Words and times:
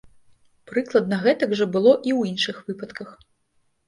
Прыкладна 0.69 1.19
гэтак 1.25 1.53
жа 1.59 1.67
было 1.75 1.91
і 2.07 2.11
ў 2.19 2.31
іншых 2.31 2.57
выпадках. 2.71 3.13